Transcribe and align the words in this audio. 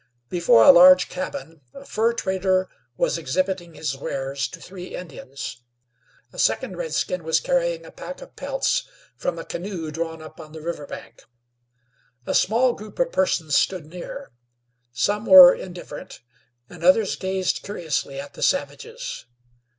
Before 0.29 0.63
a 0.63 0.71
large 0.71 1.09
cabin 1.09 1.61
a 1.75 1.85
fur 1.85 2.11
trader 2.13 2.67
was 2.97 3.19
exhibiting 3.19 3.75
his 3.75 3.95
wares 3.95 4.47
to 4.47 4.59
three 4.59 4.95
Indians. 4.95 5.61
A 6.33 6.39
second 6.39 6.75
redskin 6.75 7.23
was 7.23 7.39
carrying 7.39 7.85
a 7.85 7.91
pack 7.91 8.19
of 8.19 8.35
pelts 8.35 8.89
from 9.15 9.37
a 9.37 9.45
canoe 9.45 9.91
drawn 9.91 10.19
up 10.19 10.39
on 10.39 10.53
the 10.53 10.61
river 10.63 10.87
bank. 10.87 11.21
A 12.25 12.33
small 12.33 12.73
group 12.73 12.97
of 12.97 13.11
persons 13.11 13.55
stood 13.55 13.85
near; 13.85 14.31
some 14.91 15.27
were 15.27 15.53
indifferent, 15.53 16.21
and 16.67 16.83
others 16.83 17.15
gazed 17.15 17.61
curiously 17.61 18.19
at 18.19 18.33
the 18.33 18.41
savages. 18.41 19.27